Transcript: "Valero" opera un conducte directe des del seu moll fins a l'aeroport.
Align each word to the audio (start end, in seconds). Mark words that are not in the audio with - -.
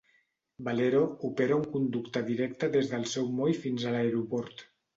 "Valero" 0.67 1.01
opera 1.29 1.59
un 1.61 1.67
conducte 1.75 2.25
directe 2.31 2.73
des 2.79 2.91
del 2.95 3.07
seu 3.15 3.31
moll 3.39 3.55
fins 3.63 3.87
a 3.87 3.95
l'aeroport. 3.97 4.69